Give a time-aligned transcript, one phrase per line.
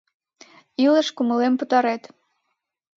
[0.39, 0.47] Т.-
[0.83, 2.03] Илыш кумылем пытарет!